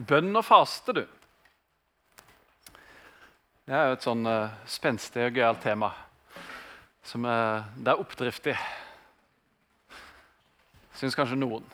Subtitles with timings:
[0.00, 1.02] Bønn og faste, du.
[3.68, 5.90] Det er jo et sånn uh, spenstig og gøyalt tema
[7.06, 8.54] som uh, det er oppdrift i.
[10.96, 11.66] Syns kanskje noen.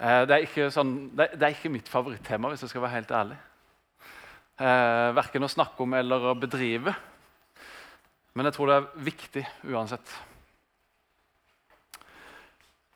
[0.00, 3.14] Uh, det, er sånn, det, det, er ikke mitt favorittema, hvis jeg skal være helt
[3.20, 3.38] ærlig.
[4.60, 6.94] Uh, verken å snakke om eller å bedrive.
[8.32, 10.16] Men jeg tror det er viktig uansett.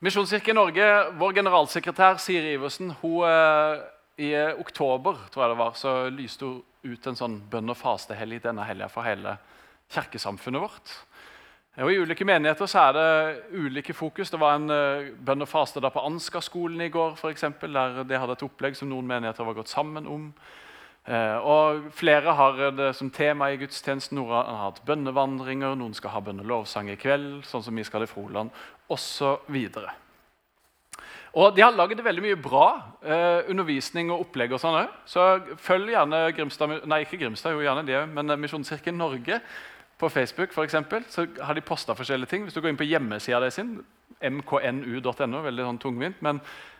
[0.04, 0.86] Misjonskirken Norge,
[1.16, 3.78] vår generalsekretær Siri Iversen, hun, eh,
[4.20, 8.42] i oktober tror jeg det var, så lyste hun ut en sånn bønn- og fastehelg
[8.42, 9.38] denne helga for hele
[9.88, 10.92] kirkesamfunnet vårt.
[11.78, 14.30] Og I ulike menigheter så er det ulike fokus.
[14.30, 18.04] Det var en uh, bønn og faste da på Ansgar-skolen i går, for eksempel, der
[18.04, 20.28] de hadde et opplegg som noen menigheter var gått sammen om.
[21.08, 24.20] Uh, og Flere har det som tema i gudstjenesten.
[24.20, 28.12] Noen har hatt bønnevandringer, noen skal ha bønnelovsang i kveld, sånn som vi skal i
[28.12, 28.52] Froland
[28.88, 29.58] osv.
[31.34, 32.66] Og De har laget veldig mye bra
[33.02, 34.52] eh, undervisning og opplegg.
[34.54, 39.40] og sånn Så følg gjerne Grimstad, nei ikke Grimstad, jo gjerne det, men Misjonskirken Norge
[39.98, 40.52] på Facebook.
[40.54, 42.44] For eksempel, så har de posta forskjellige ting.
[42.44, 43.80] Hvis du går inn på hjemmesida sin,
[44.22, 46.38] mknu.no, veldig sånn tungvint, men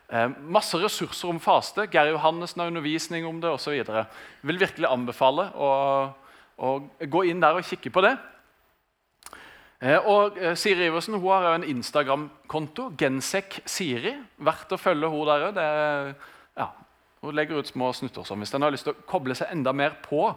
[0.08, 1.88] eh, masse ressurser om faste.
[1.90, 3.74] Geir Johannessen har undervisning om det osv.
[4.46, 5.72] Vil virkelig anbefale å,
[6.56, 8.14] å gå inn der og kikke på det.
[9.84, 14.14] Eh, og eh, Siri Iversen hun har en Instagram-konto, Gensek-Siri.
[14.46, 15.62] Verdt å følge hun der òg.
[16.56, 16.68] ja,
[17.20, 19.72] Hun legger ut små snutter som hvis den har lyst til å koble seg enda
[19.72, 20.30] mer på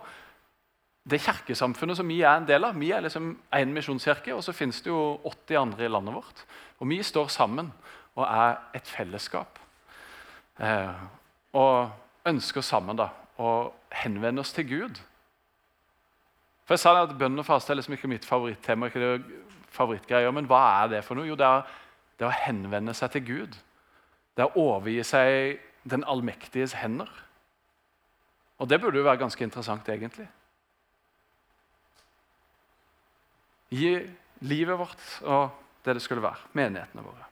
[1.08, 2.76] det kirkesamfunnet som vi er en del av.
[2.76, 6.44] Vi er liksom én misjonskirke, og så finnes det jo 80 andre i landet vårt.
[6.84, 7.72] Og vi står sammen
[8.18, 9.60] og er et fellesskap.
[10.60, 11.06] Eh,
[11.56, 13.72] og ønsker sammen da, å
[14.04, 15.00] henvende oss til Gud
[16.68, 18.90] for jeg sa at Bønn og faste er liksom ikke mitt favorittema.
[18.90, 21.28] ikke det favorittgreier, Men hva er det for noe?
[21.28, 21.64] Jo, det er,
[22.20, 23.56] det er å henvende seg til Gud.
[24.36, 27.08] Det er å overgi seg den allmektiges hender.
[28.60, 30.28] Og det burde jo være ganske interessant, egentlig.
[33.72, 33.94] Gi
[34.48, 35.56] livet vårt og
[35.86, 36.52] det det skulle være.
[36.52, 37.24] Menighetene våre.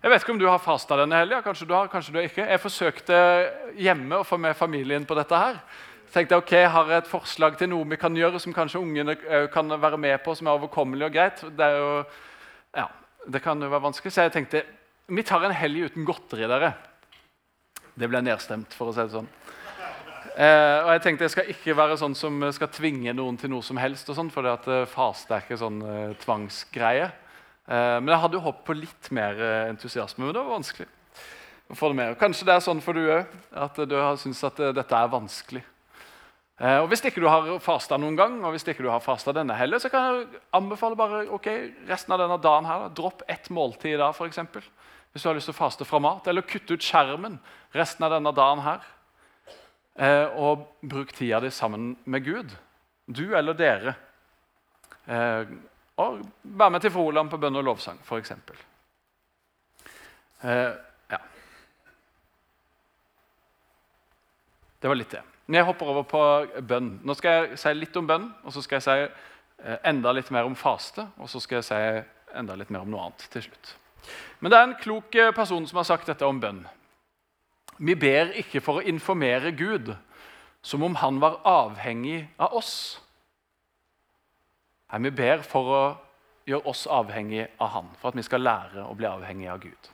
[0.00, 1.42] Jeg vet ikke om du har fasta denne helga.
[1.44, 2.44] Kanskje du har, kanskje du ikke.
[2.48, 3.16] Jeg forsøkte
[3.80, 5.60] hjemme å få med familien på dette her
[6.12, 9.16] tenkte jeg ok, jeg har et forslag til noe vi kan gjøre som kanskje ungene
[9.28, 11.42] eh, kan være med på, som er overkommelig og greit.
[11.56, 11.90] Det, jo,
[12.76, 12.86] ja,
[13.26, 14.12] det kan jo være vanskelig.
[14.14, 14.64] Så jeg tenkte
[15.10, 16.46] vi tar en helg uten godteri.
[16.46, 16.74] dere.
[17.98, 19.30] Det ble nedstemt, for å si det sånn.
[20.40, 23.64] Eh, og jeg tenkte jeg skal ikke være sånn som skal tvinge noen til noe
[23.66, 24.08] som helst.
[24.08, 27.10] og sånn, For uh, faste er ikke sånn eh, tvangsgreie.
[27.66, 30.88] Eh, men jeg hadde jo håpet på litt mer entusiasme, men det var vanskelig.
[31.70, 32.16] å få det med.
[32.18, 35.62] Kanskje det er sånn for du òg, at du har syntes at dette er vanskelig.
[36.60, 39.32] Eh, og Hvis ikke du har fasta noen gang, og hvis ikke du har fasta
[39.32, 41.48] denne heller, så kan jeg anbefale bare ok,
[41.88, 44.42] resten av denne dagen her, dropp ett måltid i dag, f.eks.
[45.10, 46.28] Hvis du har lyst til å faste fra mat.
[46.28, 47.38] Eller kutte ut skjermen
[47.72, 48.84] resten av denne dagen her.
[49.96, 52.52] Eh, og bruk tida di sammen med Gud.
[53.08, 53.96] Du eller dere.
[55.08, 55.56] Eh,
[55.96, 58.36] og vær med til Froland på bønn og lovsang, f.eks.
[60.44, 61.18] Ja.
[64.80, 65.24] Det var litt det.
[65.50, 66.22] Jeg hopper over på
[66.62, 66.92] bønn.
[67.02, 68.98] Nå skal jeg si litt om bønn, og så skal jeg si
[69.66, 72.92] eh, enda litt mer om faste, og så skal jeg si enda litt mer om
[72.92, 73.72] noe annet til slutt.
[74.38, 76.62] Men det er en klok eh, person som har sagt dette om bønn.
[77.80, 79.90] Vi ber ikke for å informere Gud
[80.62, 83.00] som om han var avhengig av oss.
[84.92, 85.82] Nei, Vi ber for å
[86.46, 89.90] gjøre oss avhengig av han, for at vi skal lære å bli avhengig av Gud.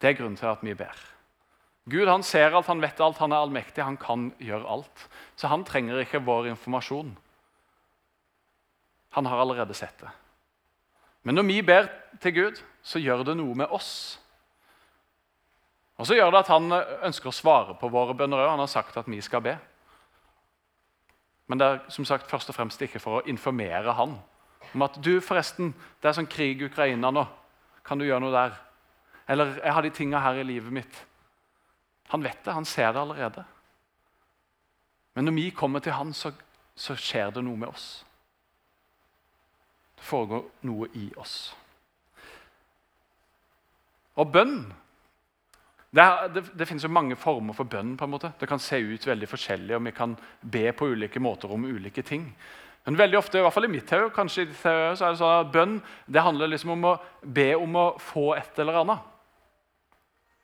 [0.00, 1.13] Det er grunnen til at vi ber.
[1.84, 5.06] Gud han ser alt, han vet alt, han er allmektig, han kan gjøre alt.
[5.36, 7.12] Så han trenger ikke vår informasjon.
[9.14, 10.10] Han har allerede sett det.
[11.22, 11.88] Men når vi ber
[12.20, 14.18] til Gud, så gjør det noe med oss.
[16.00, 18.50] Og så gjør det at Han ønsker å svare på våre bønner òg.
[18.56, 19.54] Han har sagt at vi skal be.
[21.46, 24.16] Men det er som sagt først og fremst ikke for å informere han
[24.74, 27.22] om at du forresten, det er sånn krig i Ukraina nå.
[27.84, 28.54] Kan du gjøre noe der?
[29.30, 30.96] Eller jeg har de tinga her i livet mitt.
[32.12, 33.44] Han vet det, han ser det allerede.
[35.14, 36.32] Men når vi kommer til han, så,
[36.76, 37.88] så skjer det noe med oss.
[39.94, 41.36] Det foregår noe i oss.
[44.18, 44.58] Og bønn
[45.94, 47.92] det, det, det, finnes jo mange former for bønn.
[47.96, 48.32] på en måte.
[48.40, 52.02] Det kan se ut veldig forskjellig, og vi kan be på ulike måter om ulike
[52.02, 52.32] ting.
[52.84, 55.20] Men veldig ofte, i hvert fall i mitt hode, kanskje i ditt så er det
[55.20, 55.76] sånn at bønn
[56.10, 59.13] det handler liksom om å be om å få et eller annet.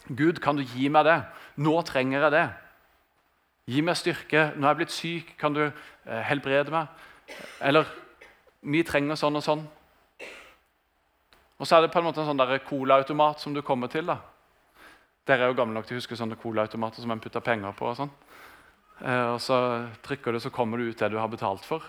[0.09, 1.19] Gud, kan du gi meg det?
[1.61, 2.47] Nå trenger jeg det.
[3.71, 4.47] Gi meg styrke.
[4.57, 5.35] Nå er jeg blitt syk.
[5.39, 6.89] Kan du eh, helbrede meg?
[7.63, 7.87] Eller
[8.67, 9.63] vi trenger sånn og sånn.
[11.61, 14.09] Og så er det på en måte en sånn colaautomat som du kommer til.
[14.09, 14.19] da.
[15.29, 17.87] Dere er jo gamle nok til å huske sånne colaautomater som en putter penger på.
[17.87, 18.11] og sånn.
[19.05, 21.85] Eh, og Så trykker du, så kommer du ut det du har betalt for.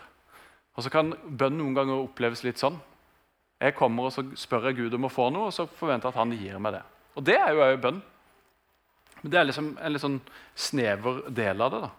[0.75, 2.79] Og Så kan bønn noen ganger oppleves litt sånn.
[3.61, 6.15] Jeg kommer og så spør jeg Gud om å få noe, og så forventer jeg
[6.15, 6.81] at han gir meg det.
[7.15, 7.99] Og det er jo òg bønn.
[9.21, 10.21] Men det er liksom en litt sånn
[10.57, 11.81] snever del av det.
[11.83, 11.91] da.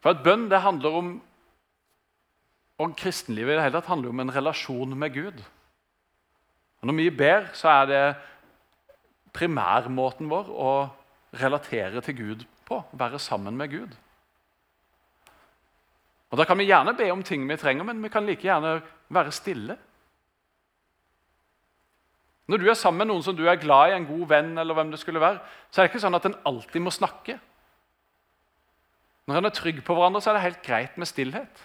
[0.00, 1.10] For at bønn det handler om
[2.80, 5.42] Og kristenlivet i det hele tatt handler om en relasjon med Gud.
[6.80, 8.16] Og Når vi ber, så er det
[9.36, 10.70] primærmåten vår å
[11.36, 12.80] relatere til Gud på.
[12.96, 13.92] Være sammen med Gud.
[16.30, 18.80] Og Da kan vi gjerne be om ting vi trenger, men vi kan like gjerne
[19.08, 19.76] være stille.
[22.50, 24.74] Når du er sammen med noen som du er glad i, en god venn, eller
[24.74, 25.38] hvem det skulle være,
[25.70, 27.36] så er det ikke sånn at en alltid må snakke.
[29.30, 31.62] Når en er trygg på hverandre, så er det helt greit med stillhet.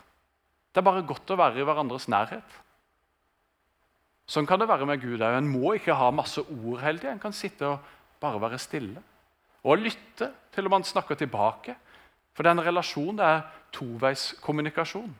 [0.69, 2.59] Det er bare godt å være i hverandres nærhet.
[4.29, 5.37] Sånn kan det være med Gud òg.
[5.37, 7.13] En må ikke ha masse ord hele tida.
[7.15, 9.01] En kan sitte og bare være stille.
[9.65, 11.73] Og lytte til om han snakker tilbake.
[12.35, 13.41] For det er en relasjon, det er
[13.73, 15.13] toveiskommunikasjon.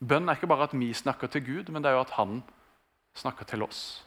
[0.00, 2.38] Bønn er ikke bare at vi snakker til Gud, men det er jo at han
[3.18, 4.04] snakker til oss.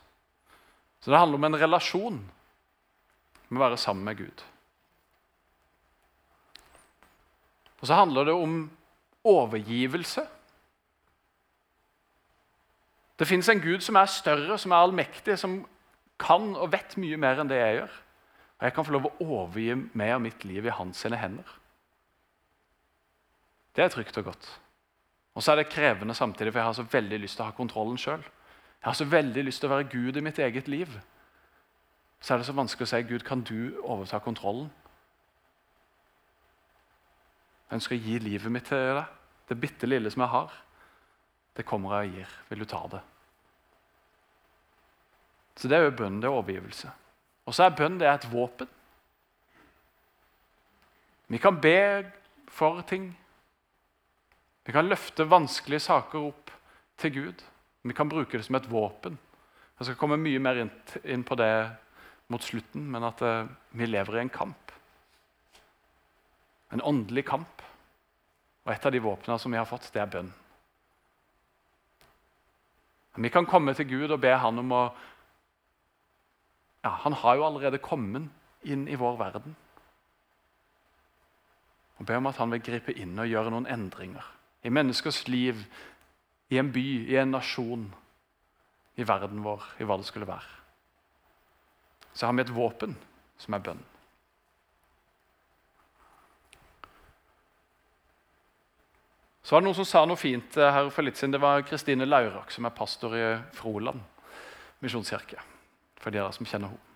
[1.03, 2.19] Så det handler om en relasjon
[3.49, 4.43] med å være sammen med Gud.
[7.81, 8.53] Og så handler det om
[9.27, 10.23] overgivelse.
[13.19, 15.59] Det fins en Gud som er større, som er allmektig, som
[16.19, 17.97] kan og vet mye mer enn det jeg gjør.
[18.55, 21.51] Og jeg kan få lov å overgi meg og mitt liv i hans sine hender.
[23.75, 24.47] Det er trygt og godt.
[25.35, 27.57] Og så er det krevende samtidig, for jeg har så veldig lyst til å ha
[27.57, 28.23] kontrollen sjøl.
[28.83, 30.89] Jeg har så veldig lyst til å være Gud i mitt eget liv.
[32.19, 34.67] Så er det så vanskelig å si Gud, kan du overta kontrollen?
[37.69, 39.13] Jeg ønsker å gi livet mitt til deg.
[39.47, 40.51] Det bitte lille som jeg har,
[41.55, 42.35] det kommer jeg og gir.
[42.49, 42.99] Vil du ta det?
[45.55, 46.91] Så det er jo bønn, det er overgivelse.
[47.47, 48.67] Og så er bønn det er et våpen.
[51.31, 52.03] Vi kan be
[52.51, 53.13] for ting.
[54.67, 56.51] Vi kan løfte vanskelige saker opp
[56.99, 57.47] til Gud.
[57.83, 59.17] Vi kan bruke det som et våpen.
[59.79, 61.53] Jeg skal komme mye mer inn på det
[62.31, 64.71] mot slutten, men at uh, vi lever i en kamp.
[66.71, 67.63] En åndelig kamp.
[68.63, 70.31] Og et av de våpnene som vi har fått, det er bønn.
[73.15, 74.83] Vi kan komme til Gud og be han om å
[76.83, 78.31] ja, Han har jo allerede kommet
[78.67, 79.53] inn i vår verden.
[81.99, 84.25] Og be om at han vil gripe inn og gjøre noen endringer
[84.63, 85.59] i menneskers liv,
[86.53, 87.87] i en by, i en nasjon,
[88.95, 90.61] i verden vår, i hva det skulle være.
[92.13, 92.93] Så har vi et våpen
[93.41, 93.81] som er bønn.
[99.43, 101.33] Så var det Noen som sa noe fint her for litt siden.
[101.35, 103.25] Det var Kristine Laurak, som er pastor i
[103.57, 103.99] Froland
[104.83, 105.41] misjonskirke.
[105.99, 106.89] For de av dere som kjenner henne.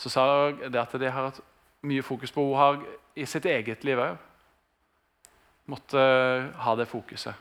[0.00, 1.42] Så sa det at de har hatt
[1.84, 2.80] mye fokus på har
[3.16, 4.16] i sitt eget liv òg
[5.70, 6.00] måtte
[6.64, 7.36] ha det fokuset.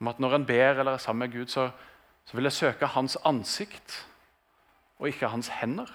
[0.00, 1.70] Om at når en ber eller er sammen med Gud, så,
[2.24, 4.06] så vil jeg søke hans ansikt
[4.98, 5.90] og ikke hans hender.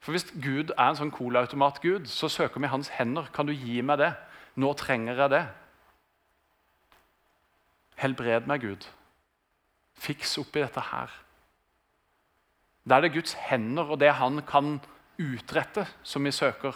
[0.00, 3.28] For Hvis Gud er en sånn colaautomat-gud, så søker vi hans hender.
[3.34, 4.14] Kan du gi meg det?
[4.56, 5.42] Nå trenger jeg det.
[8.00, 8.86] Helbred meg, Gud.
[10.00, 11.12] Fiks opp i dette her.
[12.88, 14.78] Da er det Guds hender og det han kan
[15.20, 16.72] utrette, som vi søker.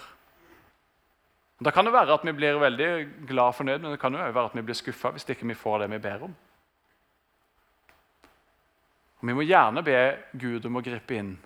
[1.64, 2.88] Da kan det være at vi blir veldig
[3.28, 5.54] glad og fornøyd, men det kan jo være at vi blir skuffa hvis ikke vi
[5.56, 6.34] får det vi ber om.
[9.20, 11.38] Og Vi må gjerne be Gud om å gripe inn,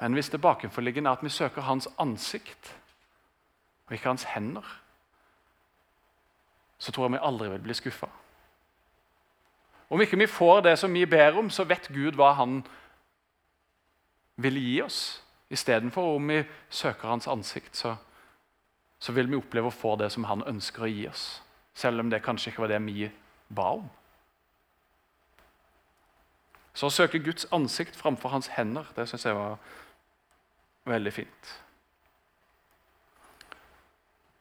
[0.00, 2.72] men hvis det bakenforliggende er at vi søker Hans ansikt
[3.86, 4.64] og ikke Hans hender,
[6.78, 8.08] så tror jeg vi aldri vil bli skuffa.
[9.90, 12.62] Om ikke vi får det som vi ber om, så vet Gud hva Han
[14.36, 15.24] vil gi oss.
[15.50, 17.96] Istedenfor om vi søker Hans ansikt, så
[18.98, 21.26] så vil vi oppleve å få det som han ønsker å gi oss.
[21.78, 23.06] Selv om det kanskje ikke var det vi
[23.54, 23.86] ba om.
[26.74, 29.56] Så å søke Guds ansikt framfor hans hender, det syns jeg var
[30.86, 31.54] veldig fint.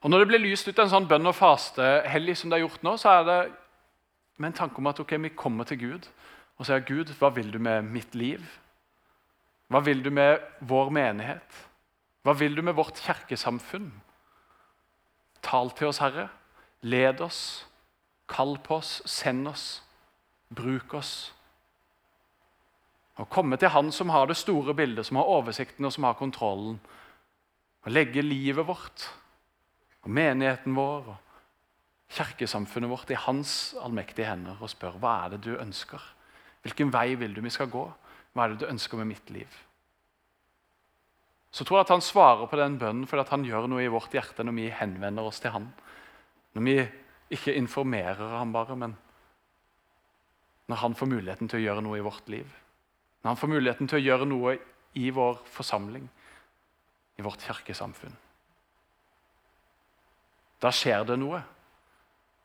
[0.06, 2.84] Og Når det blir lyst ut en sånn bønn og faste-helg som det er gjort
[2.86, 3.40] nå, så er det
[4.38, 6.06] med en tanke om at okay, vi kommer til Gud
[6.58, 8.42] og sier Gud, hva vil du med mitt liv?
[9.70, 11.58] Hva vil du med vår menighet?
[12.26, 13.90] Hva vil du med vårt kirkesamfunn?
[15.44, 16.28] Tal til oss, Herre.
[16.82, 17.68] Led oss.
[18.30, 19.02] Kall på oss.
[19.06, 19.84] Send oss.
[20.56, 21.34] Bruk oss.
[23.18, 26.14] Og komme til Han som har det store bildet, som har oversikten og som har
[26.14, 26.80] kontrollen.
[27.84, 29.08] Og legge livet vårt
[30.04, 31.16] og menigheten vår og
[32.16, 36.04] kirkesamfunnet vårt i Hans allmektige hender og spør hva er det du ønsker.
[36.62, 37.84] Hvilken vei vil du vi skal gå?
[38.34, 39.50] Hva er det du ønsker med mitt liv?
[41.58, 44.14] Så tror jeg at han svarer på den bønnen fordi han gjør noe i vårt
[44.14, 45.72] hjerte når vi henvender oss til han.
[46.54, 46.76] Når vi
[47.34, 48.94] ikke informerer ham bare, men
[50.70, 52.46] når han får muligheten til å gjøre noe i vårt liv.
[53.24, 54.54] Når han får muligheten til å gjøre noe
[55.02, 56.06] i vår forsamling,
[57.18, 58.14] i vårt kirkesamfunn.
[60.62, 61.42] Da skjer det noe.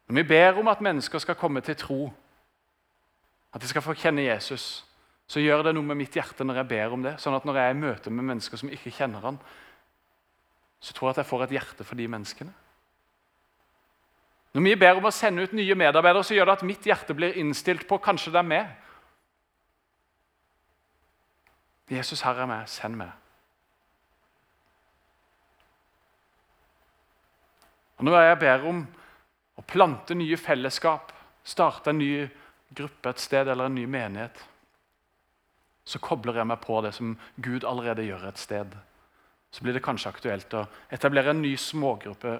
[0.08, 2.00] Når vi ber om at mennesker skal komme til tro,
[3.52, 4.86] at de skal få kjenne Jesus,
[5.32, 7.14] så gjør det noe med mitt hjerte når jeg ber om det.
[7.22, 9.38] Sånn at når jeg er i møte med mennesker som ikke kjenner han,
[10.82, 12.52] så tror jeg at jeg får et hjerte for de menneskene.
[14.52, 17.16] Når vi ber om å sende ut nye medarbeidere, så gjør det at mitt hjerte
[17.16, 18.76] blir innstilt på kanskje det er meg.
[21.88, 22.68] Jesus, her er meg.
[22.68, 23.16] Send meg.
[27.96, 28.84] Og Når jeg ber om
[29.56, 32.14] å plante nye fellesskap, starte en ny
[32.76, 34.36] gruppe et sted eller en ny menighet,
[35.84, 38.74] så kobler jeg meg på det som Gud allerede gjør et sted.
[39.52, 42.38] Så blir det kanskje aktuelt å etablere en ny smågruppe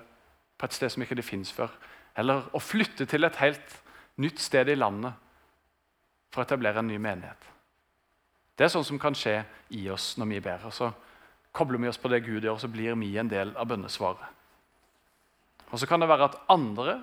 [0.59, 1.73] på et sted som ikke det fins før.
[2.17, 3.79] Eller å flytte til et helt
[4.23, 5.17] nytt sted i landet
[6.33, 7.49] for å etablere en ny menighet.
[8.57, 9.41] Det er sånn som kan skje
[9.75, 10.69] i oss når vi ber.
[10.69, 10.93] Og så
[11.53, 14.39] kobler vi oss på det Gud gjør, og så blir vi en del av bønnesvaret.
[15.73, 16.99] Og så kan det være at andre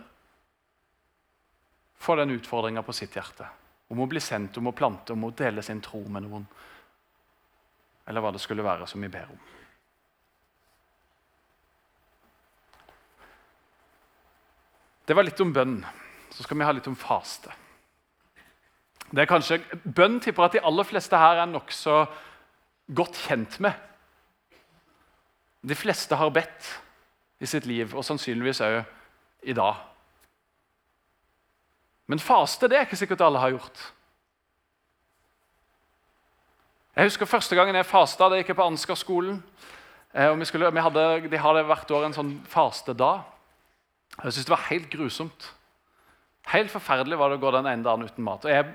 [2.00, 3.50] får den utfordringa på sitt hjerte.
[3.90, 6.46] Om å bli sendt, om å plante, om å dele sin tro med noen.
[8.10, 9.40] Eller hva det skulle være som vi ber om.
[15.10, 15.80] Det var litt om bønn.
[16.30, 17.50] Så skal vi ha litt om faste.
[19.10, 22.04] Det er kanskje, Bønn tipper at de aller fleste her er nokså
[22.94, 23.74] godt kjent med.
[25.66, 26.70] De fleste har bedt
[27.42, 28.78] i sitt liv, og sannsynligvis òg
[29.50, 29.82] i dag.
[32.10, 33.84] Men faste det er ikke sikkert alle har gjort.
[36.98, 39.38] Jeg husker Første gangen jeg fasta, det gikk jeg på Ansgar-skolen.
[40.12, 43.22] Eh, vi, vi hadde, de hadde hvert år en sånn fastedag.
[44.18, 45.50] Jeg syntes det var helt grusomt.
[46.50, 48.44] Helt forferdelig var det å gå den ene dagen uten mat.
[48.44, 48.66] Og jeg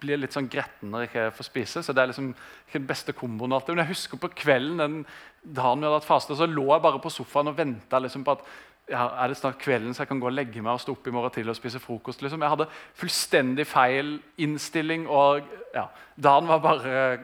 [0.00, 1.82] blir litt sånn gretten når jeg ikke får spise.
[1.82, 3.74] så det er liksom ikke den beste komboen alltid.
[3.74, 4.98] Men jeg husker på kvelden den
[5.42, 8.36] dagen vi hadde hatt faste, så lå jeg bare på sofaen og venta liksom på
[8.38, 8.46] at
[8.90, 11.12] er det snart kvelden så jeg kan gå og legge meg og stå opp i
[11.14, 12.22] morgen til og spise frokost.
[12.22, 12.42] Liksom.
[12.42, 15.86] Jeg hadde fullstendig feil innstilling, og ja,
[16.16, 17.18] dagen var bare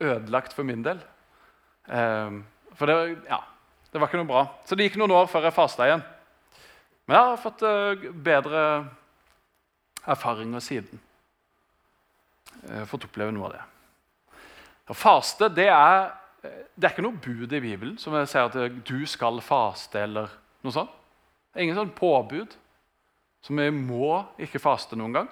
[0.00, 1.00] ødelagt for min del.
[1.86, 3.40] Um, for det, ja,
[3.92, 4.44] det, var ikke noe bra.
[4.66, 6.04] Så det gikk noen år før jeg fasta igjen.
[7.06, 8.62] Men jeg har fått uh, bedre
[10.08, 11.00] erfaringer siden.
[12.68, 13.64] Uh, fått oppleve noe av det.
[14.88, 16.10] Og faste det er,
[16.42, 20.00] det er ikke noe bud i Bibelen som sier at du skal faste.
[20.00, 20.30] eller
[20.68, 20.94] noe sånt.
[21.58, 22.54] Ingen sånn påbud.
[23.42, 25.28] Så vi må ikke faste noen gang.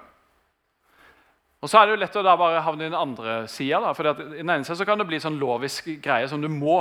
[1.61, 3.93] Og så er det jo lett å da bare havne i den andre sida.
[3.97, 6.79] For i den ene siden kan det bli sånn lovisk greie som du må.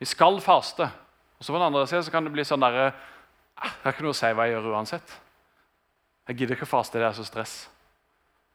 [0.00, 0.88] Vi skal faste.
[1.38, 2.90] Og så på den andre siden kan det bli sånn derre
[3.60, 5.10] «Ah, Jeg har ikke noe å si hva jeg gjør uansett.
[6.30, 7.54] Jeg gidder ikke faste, det er så stress.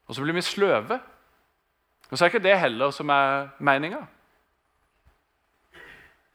[0.09, 0.97] Og så blir vi sløve.
[2.09, 3.99] Og så er ikke det heller som er meninga.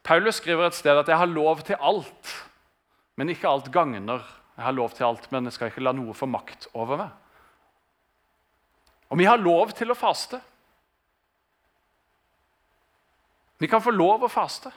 [0.03, 2.50] Paulus skriver et sted at 'jeg har lov til alt',
[3.21, 4.23] men ikke alt gagner.
[4.57, 7.11] Jeg har lov til alt, men jeg skal ikke la noe få makt over meg.
[9.13, 10.39] Og vi har lov til å faste.
[13.61, 14.73] Vi kan få lov å faste.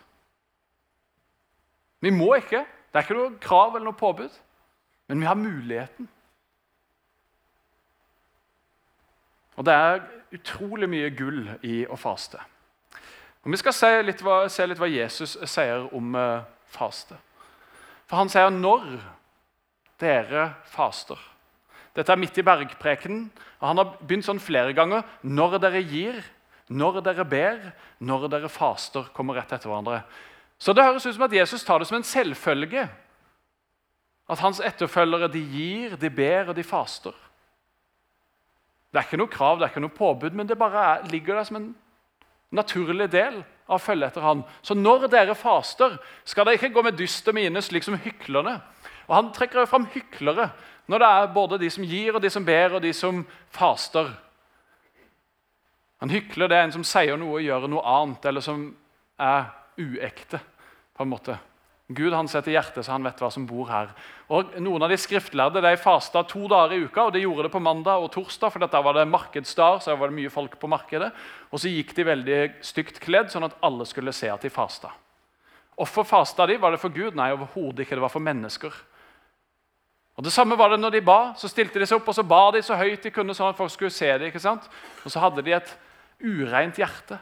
[2.05, 2.67] Vi må ikke.
[2.93, 4.37] Det er ikke noe krav eller noe påbud.
[5.09, 6.13] Men vi har muligheten.
[9.57, 10.03] Og det er
[10.37, 12.45] utrolig mye gull i å faste.
[13.41, 17.17] Og Vi skal se litt hva, se litt hva Jesus sier om uh, faste.
[18.07, 19.01] For han sier 'når
[20.01, 21.21] dere faster'.
[21.95, 23.31] Dette er midt i bergprekenen.
[23.61, 25.03] og Han har begynt sånn flere ganger.
[25.23, 26.25] Når dere gir,
[26.69, 30.03] når dere ber, når dere faster, kommer rett etter hverandre.
[30.59, 32.89] Så det høres ut som at Jesus tar det som en selvfølge.
[34.29, 37.15] At hans etterfølgere de gir, de ber og de faster.
[38.93, 41.35] Det er ikke noe krav, det er ikke noe påbud, men det bare er, ligger
[41.35, 41.75] der som en
[42.55, 44.43] naturlig del av å følge etter han.
[44.63, 48.59] Så når dere faster, skal dere ikke gå med dyster mine, slik som hyklerne.
[49.09, 50.51] Og Han trekker jo fram hyklere
[50.87, 54.11] når det er både de som gir, og de som ber, og de som faster.
[56.03, 58.67] En hykler det en som sier noe og gjør noe annet, eller som
[59.17, 59.47] er
[59.81, 60.41] uekte.
[60.95, 61.35] på en måte.
[61.93, 63.91] Gud han setter hjertet, så han vet hva som bor her.
[64.33, 67.53] Og Noen av de skriftlærde de fasta to dager i uka, og de gjorde det
[67.53, 68.53] på mandag og torsdag.
[68.53, 71.13] for da var det markedsdag, så var det mye folk på markedet.
[71.53, 74.91] Og så gikk de veldig stygt kledd, sånn at alle skulle se at de fasta.
[75.77, 76.57] Hvorfor fasta de?
[76.57, 77.15] Var det for Gud?
[77.15, 77.97] Nei, overhodet ikke.
[77.99, 78.73] Det var for mennesker.
[80.17, 81.35] Og Det samme var det når de ba.
[81.37, 83.59] Så stilte de seg opp og så ba de så høyt de kunne, sånn at
[83.59, 84.71] folk skulle se det, ikke sant?
[85.05, 85.77] Og så hadde de et
[86.23, 87.19] ureint hjerte.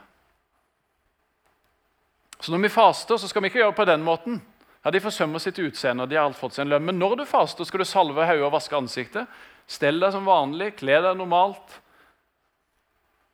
[2.43, 4.41] Så når vi faster, så skal vi ikke gjøre det på den måten.
[4.85, 6.85] Ja, De forsømmer sitt utseende, og de har alt fått sin lønn.
[6.85, 9.31] Men når du faster, skal du salve hodet og vaske ansiktet.
[9.71, 11.79] Stell deg som vanlig, kle deg normalt.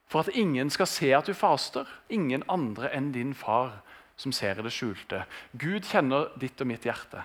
[0.08, 1.88] For at ingen skal se at du faster.
[2.12, 3.80] Ingen andre enn din far
[4.18, 5.22] som ser i det skjulte.
[5.56, 7.22] Gud kjenner ditt og mitt hjerte.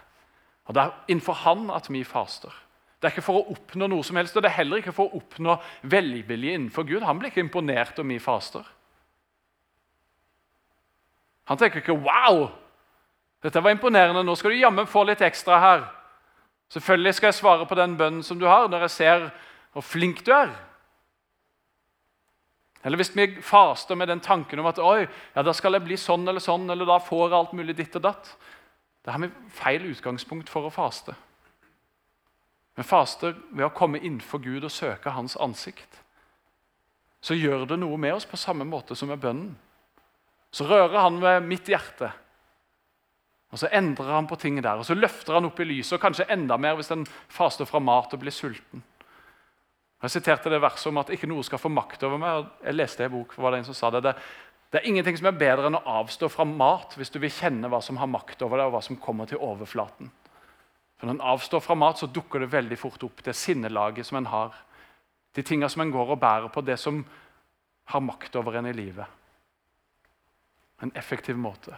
[0.68, 2.54] Og Det er innenfor Han at vi faster.
[3.02, 5.12] Det er ikke for å oppnå noe som helst, og det er heller ikke for
[5.12, 5.58] å oppnå
[5.92, 7.04] velvilje innenfor Gud.
[7.04, 8.64] Han blir ikke imponert om vi faster.
[11.52, 12.50] Han tenker ikke 'wow,
[13.44, 15.90] dette var imponerende, nå skal du jammen få litt ekstra her'.
[16.72, 19.32] Selvfølgelig skal jeg svare på den bønnen som du har, når jeg ser
[19.74, 20.50] hvor flink du er.
[22.84, 25.98] Eller hvis vi faster med den tanken om at oi, ja, da skal jeg bli
[25.98, 28.34] sånn eller sånn, eller da får jeg alt mulig ditt og datt.
[29.06, 31.16] Da har vi feil utgangspunkt for å faste.
[32.76, 36.02] Men faster ved å komme innenfor Gud og søke Hans ansikt.
[37.24, 39.54] Så gjør det noe med oss på samme måte som med bønnen.
[40.52, 42.12] Så rører han ved mitt hjerte.
[43.54, 45.94] Og Så endrer han på ting der, og så løfter han opp i lyset.
[45.94, 48.82] Og kanskje enda mer hvis en faster fra mat og blir sulten.
[50.04, 52.40] Jeg siterte det verset om at ikke noe skal få makt over meg.
[52.42, 54.02] og Jeg leste en bok, var det en som sa det.
[54.04, 54.16] det.
[54.74, 57.70] Det er ingenting som er bedre enn å avstå fra mat hvis du vil kjenne
[57.70, 60.10] hva som har makt over deg, og hva som kommer til overflaten.
[60.98, 64.18] For Når en avstår fra mat, så dukker det veldig fort opp det sinnelaget som
[64.18, 64.58] en har.
[65.38, 67.06] De tinga som en går og bærer på, det som
[67.86, 69.06] har makt over en i livet.
[70.82, 71.78] En effektiv måte.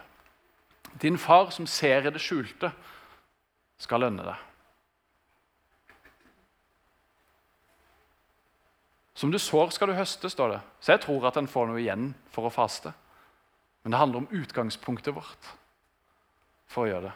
[1.00, 2.70] Din far som ser i det skjulte,
[3.78, 4.44] skal lønne deg.
[9.16, 10.62] Som du sår, skal du høste, står det.
[10.80, 12.92] Så jeg tror at en får noe igjen for å faste.
[13.84, 15.52] Men det handler om utgangspunktet vårt
[16.68, 17.14] for å gjøre det.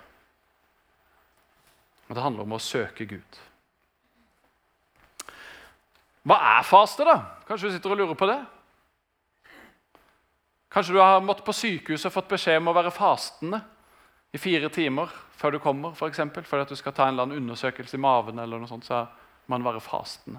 [2.09, 3.41] Og det handler om å søke Gud.
[6.25, 7.19] Hva er faste, da?
[7.49, 8.41] Kanskje du sitter og lurer på det?
[10.71, 13.59] Kanskje du har måttet på sykehus og fått beskjed om å være fastende
[14.31, 17.27] i fire timer før du kommer, for eksempel, fordi at du skal ta en eller
[17.27, 18.39] annen undersøkelse i maven.
[18.39, 19.07] eller noe sånt, så
[19.51, 20.39] man være fastende.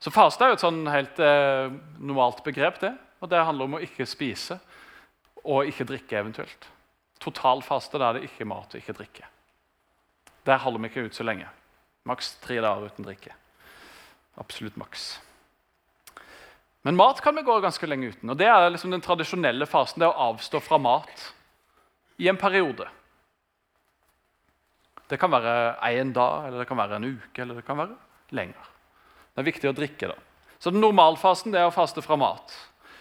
[0.00, 2.80] Så faste er jo et sånn helt eh, normalt begrep.
[2.80, 4.58] det, og Det handler om å ikke spise
[5.44, 6.68] og ikke drikke eventuelt.
[7.20, 9.28] Total faste da er det ikke mat og ikke drikke.
[10.46, 11.48] Der holder vi ikke ut så lenge.
[12.06, 13.34] Maks tre dager uten drikke.
[14.38, 15.16] Absolutt maks.
[16.86, 18.30] Men mat kan vi gå ganske lenge uten.
[18.30, 19.98] og Det er liksom den tradisjonelle fasen.
[19.98, 21.32] det er å avstå fra mat
[22.22, 22.86] i en periode.
[25.10, 27.96] Det kan være én dag, eller det kan være en uke, eller det kan være
[28.30, 28.70] lenger.
[29.34, 30.12] Det er viktig å drikke.
[30.14, 30.14] da.
[30.58, 32.54] Så den normalfasen det er å faste fra mat.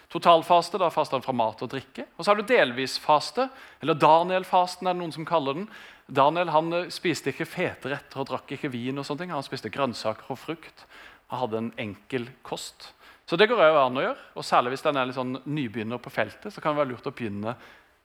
[0.09, 2.07] Totalfaste da faster han fra mat og drikke.
[2.17, 3.49] Og så har du delvis faste,
[3.81, 5.69] eller Daniel-fasten, er det noen som kaller den.
[6.07, 8.97] Daniel han eh, spiste ikke fete retter og drakk ikke vin.
[8.97, 9.31] og sånne ting.
[9.31, 10.85] Han spiste grønnsaker og frukt.
[11.29, 12.94] Han hadde en enkel kost.
[13.25, 14.21] Så det går jo an å gjøre.
[14.37, 17.09] Og Særlig hvis den er litt sånn nybegynner på feltet, så kan det være lurt
[17.09, 17.55] å begynne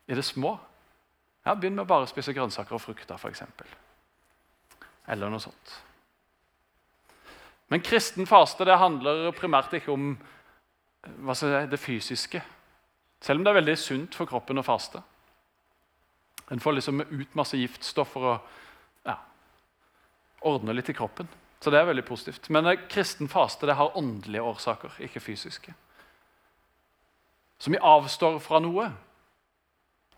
[0.08, 0.54] i det små.
[1.44, 3.44] Ja, Begynn med å bare spise grønnsaker og frukter, f.eks.
[5.10, 5.76] Eller noe sånt.
[7.70, 10.12] Men kristen faste det handler primært ikke om
[11.06, 12.42] jeg, det fysiske.
[13.22, 15.00] Selv om det er veldig sunt for kroppen å faste.
[16.50, 19.16] En får liksom ut masse giftstoffer og ja,
[20.50, 21.28] ordne litt i kroppen.
[21.60, 22.48] Så det er veldig positivt.
[22.52, 25.74] Men kristen faste det har åndelige årsaker, ikke fysiske.
[27.60, 28.86] Så vi avstår fra noe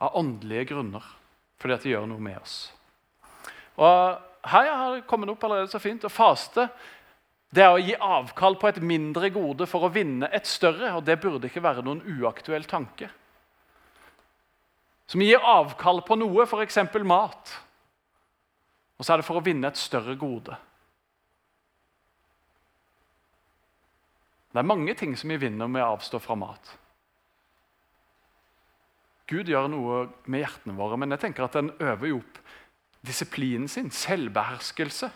[0.02, 1.02] av åndelige grunner
[1.62, 2.56] fordi at det gjør noe med oss.
[3.78, 6.02] Og Her har det kommet opp allerede så fint.
[6.02, 6.64] Å faste
[7.54, 10.94] det er å gi avkall på et mindre gode for å vinne et større.
[10.96, 13.06] og Det burde ikke være noen uaktuell tanke.
[15.06, 16.80] Som gir avkall på noe, f.eks.
[17.04, 17.54] mat.
[18.98, 20.56] Og så er det for å vinne et større gode.
[24.52, 26.74] Det er mange ting som vi vinner med å avstå fra mat.
[29.30, 32.40] Gud gjør noe med hjertene våre, men jeg tenker at den øver jo opp
[33.02, 35.08] disiplinen sin, selvbeherskelse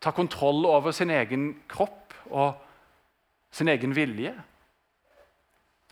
[0.00, 2.58] ta kontroll over sin egen kropp og
[3.50, 4.34] sin egen vilje.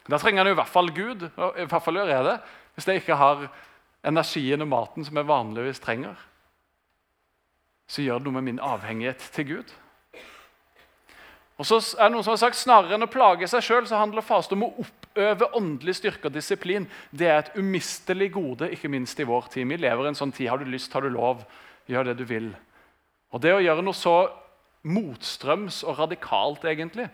[0.07, 2.37] Da trenger han i hvert fall Gud, og i hvert fall gjør jeg det,
[2.75, 3.49] hvis jeg ikke har
[4.07, 6.15] energien og maten som jeg vanligvis trenger.
[7.91, 9.75] Så gjør det noe med min avhengighet til Gud.
[11.57, 14.25] Og så er det noen som har sagt Snarere enn å plage seg sjøl handler
[14.25, 16.85] faste om å oppøve åndelig styrke og disiplin.
[17.11, 19.69] Det er et umistelig gode, ikke minst i vår tid.
[19.71, 20.51] Vi lever i en sånn tid.
[20.53, 21.47] Har du lyst, har du lov.
[21.89, 22.51] Gjør det du vil.
[23.33, 24.17] Og Det å gjøre noe så
[24.87, 27.09] motstrøms og radikalt egentlig,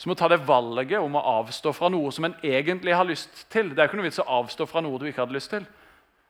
[0.00, 3.46] som å ta det valget om å avstå fra noe som en egentlig har lyst
[3.52, 5.66] til Det er ikke noe vits å avstå fra noe du ikke hadde lyst til.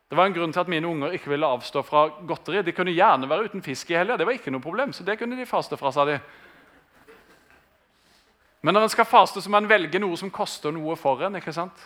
[0.07, 2.63] Det var en grunn til at mine unger ikke ville avstå fra godteri.
[2.63, 4.17] De kunne gjerne være uten fisk i helga.
[4.17, 6.21] Det var ikke noe problem, så det kunne de faste fra, sa de.
[8.67, 11.39] Men når en skal faste, så må en velge noe som koster noe for en.
[11.39, 11.85] ikke sant?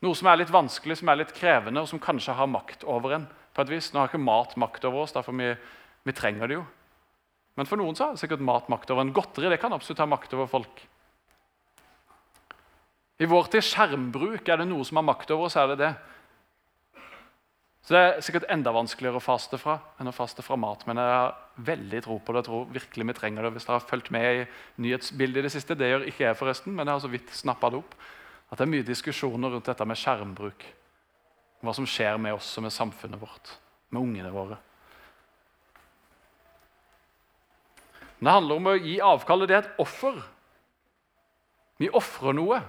[0.00, 3.16] Noe som er litt vanskelig, som er litt krevende, og som kanskje har makt over
[3.18, 3.26] en.
[3.50, 3.88] på et vis.
[3.90, 5.50] Nå har ikke mat makt over oss, derfor vi,
[6.06, 6.62] vi trenger det jo.
[7.58, 9.10] Men for noen så har sikkert mat makt over en.
[9.12, 10.84] Godteri det kan absolutt ha makt over folk.
[13.20, 15.90] I vår tid skjermbruk er det noe som har makt over oss, er det det.
[17.90, 20.84] Så Det er sikkert enda vanskeligere å faste fra enn å faste fra mat.
[20.86, 21.32] Men jeg har
[21.66, 22.38] veldig tro på det.
[22.38, 23.50] Jeg tror virkelig vi trenger det.
[23.56, 24.44] Hvis dere har fulgt med i
[24.84, 27.66] nyhetsbildet i det siste, det gjør ikke jeg forresten, men jeg har så vidt snappa
[27.74, 27.96] det opp,
[28.46, 30.62] at det er mye diskusjoner rundt dette med skjermbruk.
[31.66, 33.50] Hva som skjer med oss og med samfunnet vårt,
[33.90, 34.58] med ungene våre.
[38.20, 39.48] Men det handler om å gi avkall.
[39.48, 40.20] Det er et offer.
[41.82, 42.60] Vi ofrer noe.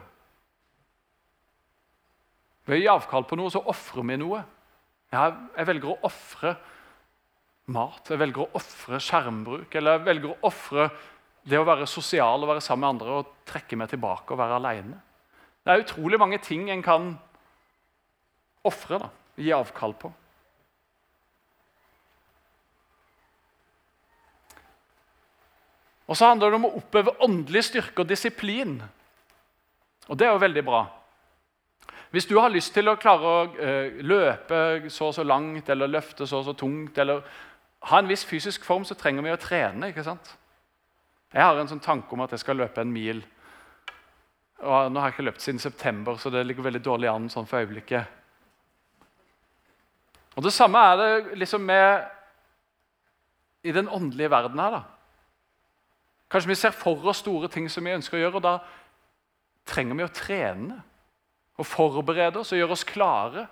[2.65, 4.41] Ved å gi avkall på noe så ofrer vi noe.
[5.11, 6.53] Jeg, velger å ofre
[7.71, 10.87] mat, jeg velger å ofre skjermbruk, eller jeg velger å ofre
[11.43, 14.59] det å være sosial og være sammen med andre og trekke meg tilbake og være
[14.61, 15.01] alene.
[15.61, 17.11] Det er utrolig mange ting en kan
[18.67, 19.01] ofre,
[19.35, 20.11] gi avkall på.
[26.11, 28.75] Og så handler det om å oppøve åndelig styrke og disiplin.
[30.11, 30.81] Og det er jo veldig bra.
[32.11, 35.87] Hvis du har lyst til å klare å uh, løpe så og så langt eller
[35.87, 37.23] løfte så og så tungt, eller
[37.87, 39.89] ha en viss fysisk form, så trenger vi å trene.
[39.89, 40.33] ikke sant?
[41.31, 43.23] Jeg har en sånn tanke om at jeg skal løpe en mil.
[44.61, 47.47] Og nå har jeg ikke løpt siden september, så det ligger veldig dårlig an sånn
[47.49, 48.19] for øyeblikket.
[50.35, 52.03] Og Det samme er det liksom med
[53.63, 54.71] i den åndelige verden her.
[54.71, 54.83] da.
[56.31, 58.59] Kanskje vi ser for oss store ting som vi ønsker å gjøre, og da
[59.65, 60.81] trenger vi å trene
[61.61, 63.45] og forberede oss og gjøre oss klare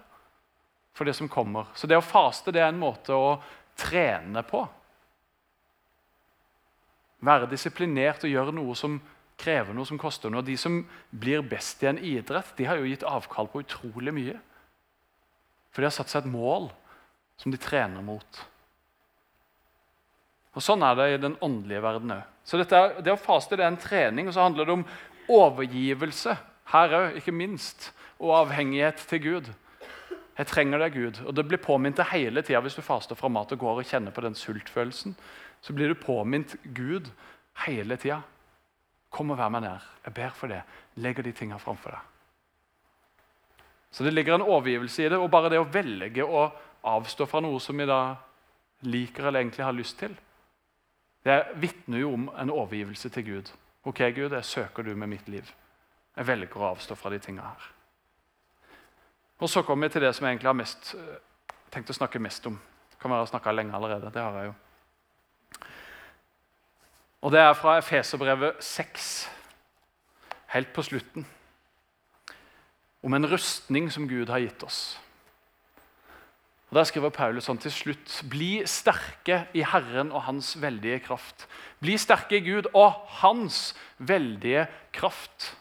[0.98, 1.70] for det som kommer.
[1.78, 3.38] Så det å faste det er en måte å
[3.80, 4.64] trene på.
[7.24, 8.98] Være disiplinert og gjøre noe som
[9.40, 10.44] krever noe, som koster noe.
[10.44, 14.38] De som blir best i en idrett, de har jo gitt avkall på utrolig mye.
[15.70, 16.72] For de har satt seg et mål
[17.40, 18.42] som de trener mot.
[20.58, 22.26] Og Sånn er det i den åndelige verden òg.
[22.44, 24.88] Så det å faste det er en trening, og så handler det om
[25.30, 26.34] overgivelse
[26.74, 29.52] her òg, ikke minst, og avhengighet til Gud.
[30.38, 31.22] Jeg trenger deg, Gud.
[31.26, 34.12] Og Det blir påminnet hele tida hvis du faster fra mat og går og kjenner
[34.16, 35.16] på den sultfølelsen.
[35.62, 37.10] Så blir du påminnet Gud
[37.66, 38.22] hele tida.
[39.10, 39.84] Kom og vær meg nær.
[40.06, 40.62] Jeg ber for det.
[40.96, 42.00] Legger de tinga framfor deg.
[43.92, 45.18] Så det ligger en overgivelse i det.
[45.18, 46.48] Og bare det å velge å
[46.88, 48.16] avstå fra noe som vi da
[48.88, 50.14] liker eller egentlig har lyst til,
[51.28, 53.50] det vitner jo om en overgivelse til Gud.
[53.84, 55.50] Ok, Gud, jeg søker du med mitt liv.
[56.18, 57.68] Jeg velger å avstå fra de tinga her.
[59.40, 62.20] Og Så kommer vi til det som jeg egentlig har mest, eh, tenkt å snakke
[62.20, 62.60] mest om.
[62.92, 64.12] Det Kan være snakka lenge allerede.
[64.12, 64.54] Det har jeg jo.
[67.22, 69.30] Og Det er fra Efeserbrevet 6,
[70.48, 71.26] helt på slutten.
[73.04, 75.00] Om en rustning som Gud har gitt oss.
[76.70, 81.48] Og Der skriver Paulus sånn til slutt.: Bli sterke i Herren og Hans veldige kraft.
[81.82, 82.92] Bli sterke i Gud og
[83.24, 85.56] Hans veldige kraft.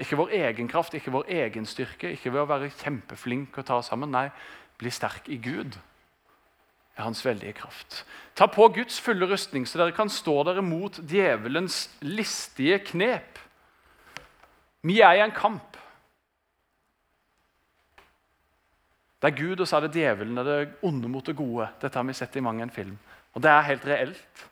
[0.00, 3.78] Ikke vår egen kraft, ikke vår egen styrke, ikke ved å være kjempeflink og ta
[3.78, 4.10] oss sammen.
[4.10, 4.26] Nei,
[4.80, 5.76] bli sterk i Gud.
[6.94, 8.02] Det er hans veldige kraft.
[8.34, 13.38] Ta på Guds fulle rustning, så dere kan stå dere mot djevelens listige knep.
[14.84, 15.78] Vi er i en kamp.
[19.22, 20.36] Det er Gud, og så er det djevelen.
[20.36, 21.70] Det er det onde mot det gode.
[21.80, 22.98] Dette har vi sett i mang en film.
[23.32, 24.42] Og det er helt reelt.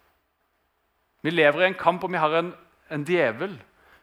[1.22, 2.54] Vi lever i en kamp, og vi har en,
[2.90, 3.58] en djevel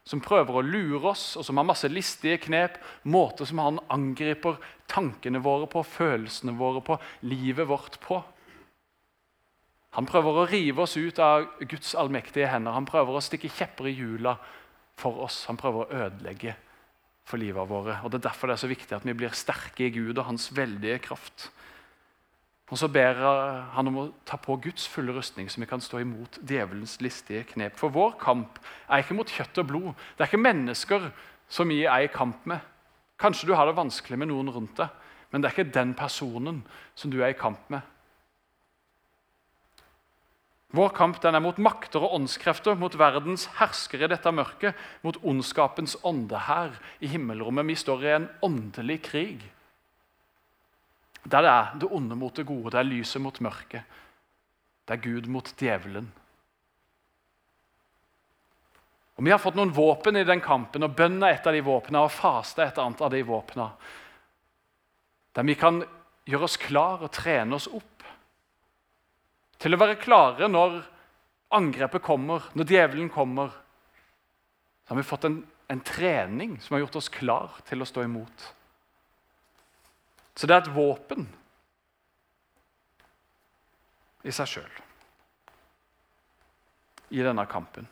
[0.10, 4.58] som prøver å lure oss, og som har masse listige knep, måter som han angriper
[4.90, 6.98] tankene våre på, følelsene våre på,
[7.30, 8.18] livet vårt på.
[9.98, 12.74] Han prøver å rive oss ut av Guds allmektige hender.
[12.74, 14.36] Han prøver å stikke kjepper i hjula
[14.98, 15.44] for oss.
[15.50, 16.56] Han prøver å ødelegge
[17.26, 18.00] for livet våre.
[18.04, 20.28] Og Det er derfor det er så viktig at vi blir sterke i Gud og
[20.30, 21.50] hans veldige kraft.
[22.70, 23.18] Og Så ber
[23.74, 27.48] han om å ta på Guds fulle rustning, så vi kan stå imot djevelens listige
[27.50, 27.78] knep.
[27.80, 29.94] For vår kamp er ikke mot kjøtt og blod.
[30.16, 31.08] Det er ikke mennesker
[31.50, 32.62] som vi er i kamp med.
[33.20, 34.94] Kanskje du har det vanskelig med noen rundt deg,
[35.32, 36.62] men det er ikke den personen
[36.96, 37.82] som du er i kamp med.
[40.70, 45.98] Vår kamp er mot makter og åndskrefter, mot verdens herskere i dette mørket, mot ondskapens
[46.06, 47.66] ånde her i himmelrommet.
[47.66, 49.42] Vi står i en åndelig krig.
[51.24, 53.84] Der det er det onde mot det gode, det er lyset mot mørket.
[54.88, 56.12] Det er Gud mot djevelen.
[59.18, 61.62] Og Vi har fått noen våpen i den kampen, og bønn er et av de
[61.62, 63.70] våpnene, og faste er et annet av de våpnene.
[65.36, 65.84] Der vi kan
[66.26, 68.06] gjøre oss klar og trene oss opp
[69.60, 70.80] til å være klare når
[71.52, 73.52] angrepet kommer, når djevelen kommer.
[74.86, 78.04] Så har vi fått en en trening som har gjort oss klar til å stå
[78.08, 78.46] imot.
[80.40, 81.26] Så det er et våpen
[84.24, 84.78] i seg sjøl
[87.10, 87.88] i denne kampen.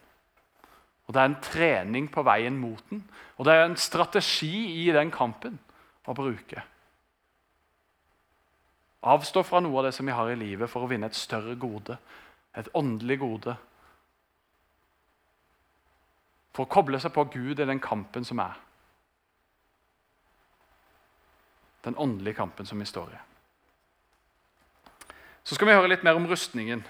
[1.07, 3.01] Og Det er en trening på veien mot den,
[3.37, 5.57] og det er en strategi i den kampen
[6.07, 6.63] å bruke.
[9.07, 11.55] Avstå fra noe av det som vi har i livet, for å vinne et større
[11.55, 11.97] gode,
[12.55, 13.55] et åndelig gode.
[16.51, 18.59] For å koble seg på Gud i den kampen som er.
[21.87, 23.19] Den åndelige kampen som vi står i.
[25.47, 26.81] Så skal vi høre litt mer om rustningen.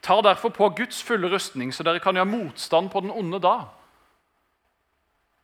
[0.00, 3.58] Ta derfor på Guds fulle rustning, så dere kan gjøre motstand på den onde da.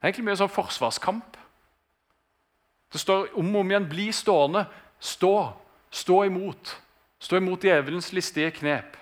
[0.00, 1.36] Det er egentlig mye sånn forsvarskamp.
[2.92, 4.64] Det står om og om igjen 'bli stående',
[5.00, 5.52] stå,
[5.90, 6.76] stå imot.
[7.20, 8.96] Stå imot djevelens listige knep.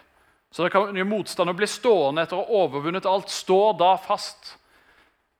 [0.51, 3.31] Så dere kan gjøre motstand og bli stående etter å ha overvunnet alt.
[3.31, 4.57] Stå da fast.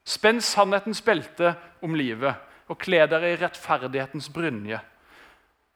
[0.05, 2.35] Spenn sannhetens belte om livet
[2.69, 4.81] og kle dere i rettferdighetens brynje.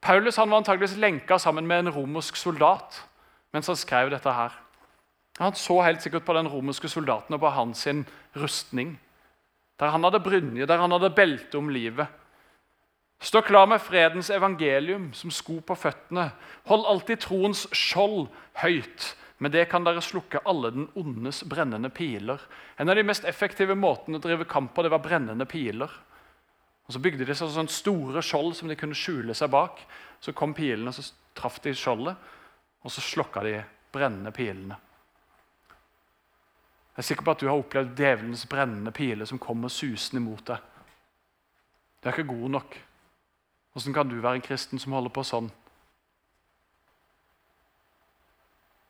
[0.01, 3.03] Paulus han var antageligvis lenka sammen med en romersk soldat
[3.53, 4.53] mens han skrev dette her.
[5.39, 7.87] Han så helt sikkert på den romerske soldaten og på hans
[8.37, 8.99] rustning.
[9.79, 12.07] Der han hadde brynje, der han hadde belte om livet.
[13.21, 16.31] Stå klar med fredens evangelium som sko på føttene.
[16.71, 18.29] Hold alltid troens skjold
[18.63, 19.15] høyt.
[19.39, 22.43] Med det kan dere slukke alle den ondes brennende piler.
[22.79, 25.91] En av de mest effektive måtene å drive kamp på det var brennende piler.
[26.89, 29.83] Og Så bygde de seg sånn store skjold som de kunne skjule seg bak.
[30.25, 31.05] Så kom pilene, og så
[31.37, 32.17] traff de skjoldet,
[32.83, 33.59] og så slokka de
[33.93, 34.79] brennende pilene.
[36.97, 40.43] Jeg er sikker på at du har opplevd djevelens brennende piler som kommer susende mot
[40.49, 40.65] deg.
[42.01, 42.79] Du er ikke god nok.
[43.73, 45.53] Hvordan kan du være en kristen som holder på sånn?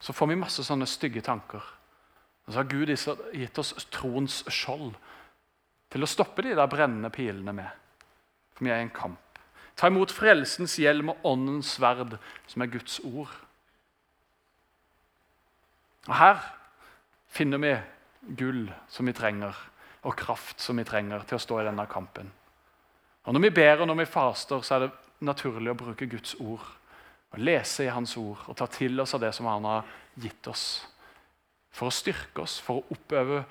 [0.00, 1.66] Så får vi masse sånne stygge tanker.
[2.46, 4.94] Og så har Gud gitt oss troens skjold
[5.92, 7.87] til å stoppe de der brennende pilene med.
[8.58, 9.20] Vi er i en kamp.
[9.78, 12.16] Ta imot frelsens hjelm og åndens sverd,
[12.50, 13.30] som er Guds ord.
[16.08, 16.40] Og Her
[17.30, 17.74] finner vi
[18.38, 19.54] gull som vi trenger,
[20.02, 22.32] og kraft som vi trenger til å stå i denne kampen.
[23.28, 26.34] Og Når vi ber og når vi faster, så er det naturlig å bruke Guds
[26.40, 26.64] ord.
[27.30, 29.84] og Lese i Hans ord og ta til oss av det som Han har
[30.16, 30.86] gitt oss.
[31.70, 33.44] For å styrke oss, for å oppøve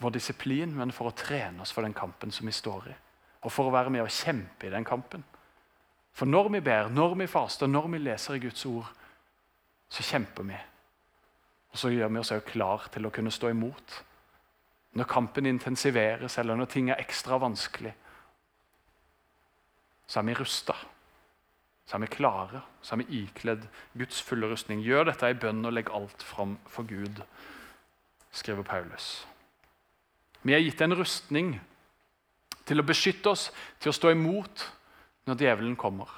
[0.00, 2.94] vår disiplin, men for å trene oss for den kampen som vi står i.
[3.48, 5.24] Og for å være med og kjempe i den kampen.
[6.12, 8.90] For når vi ber, når vi faster, når vi leser i Guds ord,
[9.88, 10.58] så kjemper vi.
[11.72, 13.94] Og så gjør vi oss også klar til å kunne stå imot.
[14.98, 17.94] Når kampen intensiveres, eller når ting er ekstra vanskelig,
[20.08, 20.76] så er vi rusta.
[21.88, 23.64] Så er vi klare, så er vi ikledd
[23.96, 24.82] Guds fulle rustning.
[24.84, 27.22] Gjør dette i bønn og legg alt fram for Gud,
[28.32, 29.22] skriver Paulus.
[30.42, 31.54] Vi er gitt en rustning
[32.68, 33.48] til å beskytte oss,
[33.80, 34.64] til å stå imot
[35.28, 36.10] når djevelen kommer.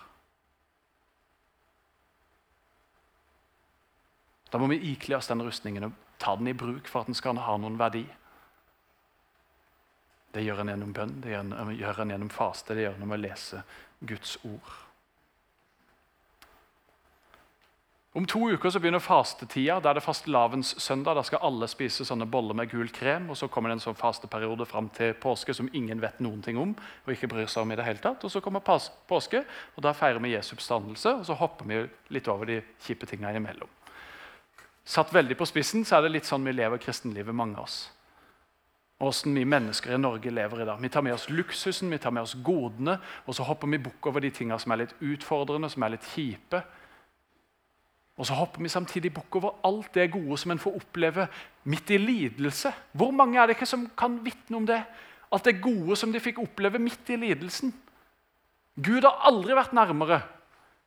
[4.50, 7.18] Da må vi ikle oss den rustningen og ta den i bruk for at den
[7.18, 8.02] skal ha noen verdi.
[10.34, 13.24] Det gjør en gjennom bønn, det gjør en gjennom faste, det gjør en med å
[13.24, 13.62] lese
[14.06, 14.74] Guds ord.
[18.12, 19.76] Om to uker så begynner fastetida.
[19.78, 21.14] Da er det fastelavnssøndag.
[21.14, 23.28] Da skal alle spise sånne boller med gul krem.
[23.30, 26.58] og Så kommer det en sånn fasteperiode fram til påske som ingen vet noen ting
[26.58, 26.74] om.
[27.06, 28.24] og ikke bryr seg om i det hele tatt.
[28.24, 29.44] Og Så kommer påske,
[29.76, 31.20] og da feirer vi Jesu oppstandelse.
[31.20, 33.68] Og så hopper vi litt over de kjipe tingene imellom.
[34.84, 37.90] Satt veldig på spissen så er det litt sånn vi lever kristenlivet, mange av oss.
[39.00, 40.80] Åssen vi mennesker i Norge lever i dag.
[40.80, 44.06] Vi tar med oss luksusen, vi tar med oss godene, og så hopper vi bukk
[44.06, 46.64] over de tingene som er litt utfordrende, som er litt kjipe.
[48.20, 51.24] Og så hopper vi samtidig bukk over alt det gode som en får oppleve
[51.72, 52.72] midt i lidelse.
[52.92, 54.82] Hvor mange er det ikke som kan vitne om det?
[55.32, 57.72] Alt det gode som de fikk oppleve midt i lidelsen.
[58.76, 60.20] Gud har aldri vært nærmere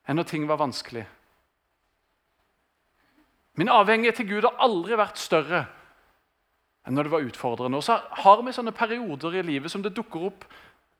[0.06, 1.08] enn når ting var vanskelig.
[3.58, 5.66] Min avhengighet til Gud har aldri vært større
[6.86, 7.82] enn når det var utfordrende.
[7.82, 10.46] Og så har vi sånne perioder i livet som det dukker opp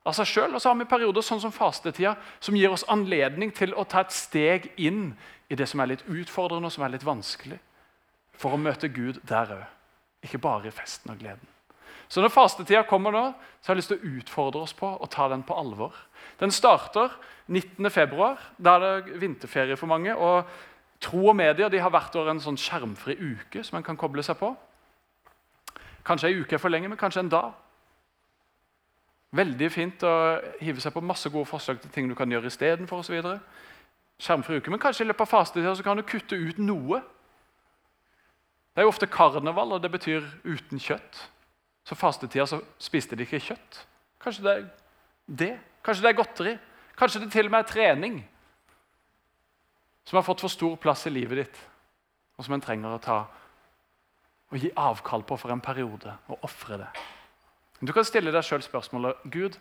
[0.04, 0.54] av seg sjøl.
[0.54, 4.04] Og så har vi perioder sånn som fastetida, som gir oss anledning til å ta
[4.04, 5.14] et steg inn
[5.48, 7.58] i det som er litt utfordrende og som er litt vanskelig,
[8.36, 9.64] for å møte Gud der òg.
[10.24, 11.50] Ikke bare i festen og gleden.
[12.08, 13.24] Så når fastetida kommer nå,
[13.60, 15.96] så har jeg lyst til å utfordre oss på å ta den på alvor.
[16.40, 17.12] Den starter
[17.48, 18.28] 19.2.
[18.56, 20.14] Da er det vinterferie for mange.
[20.14, 20.48] og
[21.04, 24.22] Tro og medier de har hvert år en sånn skjermfri uke som man kan koble
[24.24, 24.52] seg på.
[26.04, 27.52] Kanskje ei uke er for lenge, men kanskje en dag.
[29.34, 30.14] Veldig fint å
[30.60, 33.02] hive seg på masse gode forslag til ting du kan gjøre istedenfor.
[34.22, 37.00] Skjermfri uke, men kanskje i løpet av fastetida kan du kutte ut noe.
[38.74, 41.18] Det er jo ofte karneval, og det betyr uten kjøtt.
[41.84, 43.80] Så fastetida så spiste de ikke kjøtt.
[44.22, 44.62] Kanskje det er
[45.26, 45.50] det.
[45.84, 46.54] Kanskje det er godteri.
[46.98, 48.22] Kanskje det til og med er trening
[50.04, 51.60] som har fått for stor plass i livet ditt,
[52.36, 53.18] og som en trenger å ta
[54.52, 56.90] og gi avkall på for en periode og ofre det.
[57.80, 59.58] Du kan stille deg sjøl spørsmålet Gud,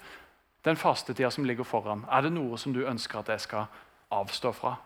[0.64, 3.68] den fastetida som ligger foran, er det noe som du ønsker at jeg skal
[4.14, 4.78] avstå fra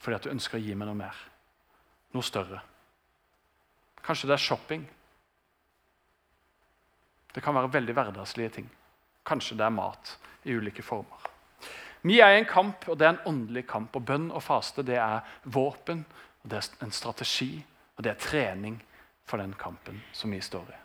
[0.00, 1.16] fordi at du ønsker å gi meg noe mer?
[2.16, 2.62] Noe større?
[4.00, 4.86] Kanskje det er shopping?
[7.34, 8.70] Det kan være veldig hverdagslige ting.
[9.28, 10.14] Kanskje det er mat
[10.48, 11.28] i ulike former.
[12.00, 13.92] Vi er i en kamp, og det er en åndelig kamp.
[13.92, 16.06] og Bønn og faste det er våpen,
[16.40, 17.58] og det er en strategi
[18.00, 18.78] og det er trening
[19.28, 20.79] for den kampen som vi står i.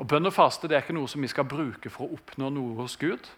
[0.00, 2.48] Og Bønn og faste det er ikke noe som vi skal bruke for å oppnå
[2.54, 3.28] noe hos Gud.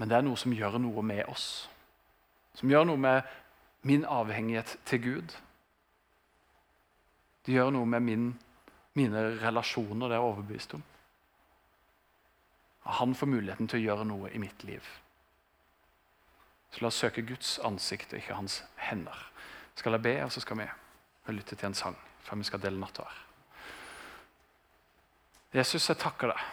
[0.00, 1.68] Men det er noe som gjør noe med oss.
[2.56, 3.28] Som gjør noe med
[3.84, 5.36] min avhengighet til Gud.
[7.44, 8.26] Det gjør noe med min,
[8.96, 10.88] mine relasjoner, det er jeg overbevist om.
[13.00, 14.84] Han får muligheten til å gjøre noe i mitt liv.
[16.72, 19.26] Så la oss søke Guds ansikt og ikke hans hender.
[19.76, 20.70] Skal jeg be, og så skal vi
[21.36, 23.29] lytte til en sang før vi skal dele nattverd.
[25.54, 26.48] Jesus, jeg takker deg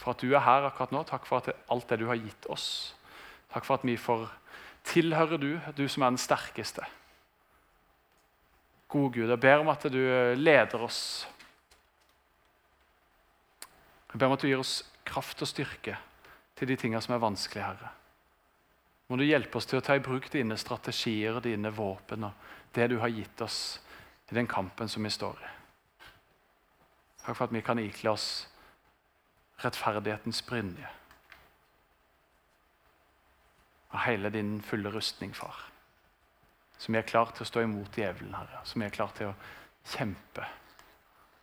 [0.00, 1.02] for at du er her akkurat nå.
[1.04, 2.94] Takk for alt det du har gitt oss.
[3.52, 4.28] Takk for at vi får
[4.88, 6.86] tilhøre du, du som er den sterkeste.
[8.90, 10.00] Gode Gud, jeg ber om at du
[10.40, 11.28] leder oss.
[14.10, 15.98] Jeg ber om at du gir oss kraft og styrke
[16.58, 17.92] til de tingene som er vanskelige, Herre.
[19.10, 22.88] Må du hjelpe oss til å ta i bruk dine strategier, dine våpen og det
[22.92, 23.80] du har gitt oss
[24.30, 25.59] i den kampen som vi står i.
[27.24, 28.28] Takk for at vi kan ikle oss
[29.64, 30.88] rettferdighetens brynje.
[33.90, 35.66] Av hele din fulle rustning, far.
[36.78, 38.62] Som vi er klar til å stå imot djevelen, Herre.
[38.64, 39.34] Som vi er klar til å
[39.96, 40.46] kjempe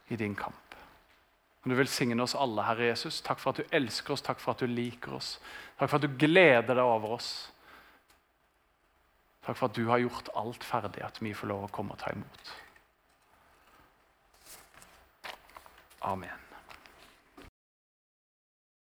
[0.09, 0.77] i din kamp.
[1.63, 3.21] Og Du velsigne oss alle, Herre Jesus.
[3.21, 5.35] Takk for at du elsker oss, takk for at du liker oss.
[5.77, 7.31] Takk for at du gleder deg over oss.
[9.45, 12.01] Takk for at du har gjort alt ferdig, at vi får lov å komme og
[12.01, 12.53] ta imot.
[16.01, 16.46] Amen.